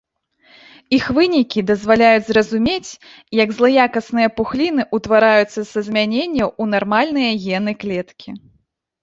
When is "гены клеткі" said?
7.47-8.29